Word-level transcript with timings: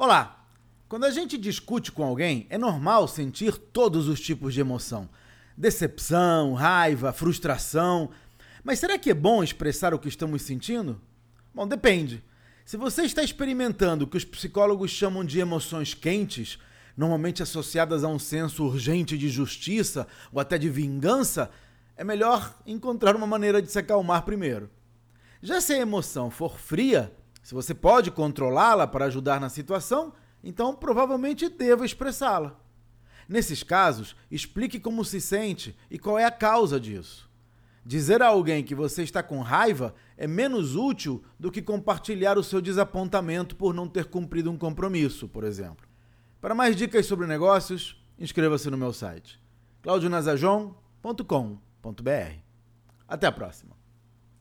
Olá! 0.00 0.46
Quando 0.88 1.06
a 1.06 1.10
gente 1.10 1.36
discute 1.36 1.90
com 1.90 2.04
alguém, 2.04 2.46
é 2.50 2.56
normal 2.56 3.08
sentir 3.08 3.58
todos 3.58 4.06
os 4.06 4.20
tipos 4.20 4.54
de 4.54 4.60
emoção: 4.60 5.08
decepção, 5.56 6.54
raiva, 6.54 7.12
frustração. 7.12 8.08
Mas 8.62 8.78
será 8.78 8.96
que 8.96 9.10
é 9.10 9.14
bom 9.14 9.42
expressar 9.42 9.92
o 9.92 9.98
que 9.98 10.08
estamos 10.08 10.42
sentindo? 10.42 11.00
Bom, 11.52 11.66
depende. 11.66 12.22
Se 12.64 12.76
você 12.76 13.02
está 13.02 13.24
experimentando 13.24 14.04
o 14.04 14.06
que 14.06 14.16
os 14.16 14.24
psicólogos 14.24 14.92
chamam 14.92 15.24
de 15.24 15.40
emoções 15.40 15.94
quentes, 15.94 16.60
normalmente 16.96 17.42
associadas 17.42 18.04
a 18.04 18.08
um 18.08 18.20
senso 18.20 18.66
urgente 18.66 19.18
de 19.18 19.28
justiça 19.28 20.06
ou 20.30 20.38
até 20.38 20.56
de 20.56 20.70
vingança, 20.70 21.50
é 21.96 22.04
melhor 22.04 22.56
encontrar 22.64 23.16
uma 23.16 23.26
maneira 23.26 23.60
de 23.60 23.68
se 23.68 23.80
acalmar 23.80 24.22
primeiro. 24.22 24.70
Já 25.42 25.60
se 25.60 25.72
a 25.72 25.78
emoção 25.78 26.30
for 26.30 26.56
fria, 26.56 27.12
se 27.42 27.54
você 27.54 27.74
pode 27.74 28.10
controlá-la 28.10 28.86
para 28.86 29.06
ajudar 29.06 29.40
na 29.40 29.48
situação, 29.48 30.12
então 30.42 30.74
provavelmente 30.74 31.48
deva 31.48 31.84
expressá-la. 31.84 32.58
Nesses 33.28 33.62
casos, 33.62 34.16
explique 34.30 34.80
como 34.80 35.04
se 35.04 35.20
sente 35.20 35.76
e 35.90 35.98
qual 35.98 36.18
é 36.18 36.24
a 36.24 36.30
causa 36.30 36.80
disso. 36.80 37.28
Dizer 37.84 38.22
a 38.22 38.28
alguém 38.28 38.62
que 38.62 38.74
você 38.74 39.02
está 39.02 39.22
com 39.22 39.40
raiva 39.40 39.94
é 40.16 40.26
menos 40.26 40.76
útil 40.76 41.22
do 41.38 41.50
que 41.50 41.62
compartilhar 41.62 42.36
o 42.36 42.42
seu 42.42 42.60
desapontamento 42.60 43.56
por 43.56 43.72
não 43.72 43.88
ter 43.88 44.06
cumprido 44.06 44.50
um 44.50 44.58
compromisso, 44.58 45.28
por 45.28 45.44
exemplo. 45.44 45.86
Para 46.40 46.54
mais 46.54 46.76
dicas 46.76 47.06
sobre 47.06 47.26
negócios, 47.26 48.02
inscreva-se 48.18 48.70
no 48.70 48.76
meu 48.76 48.92
site 48.92 49.40
claudionazajon.com.br. 49.82 52.38
Até 53.08 53.26
a 53.26 53.32
próxima! 53.32 53.77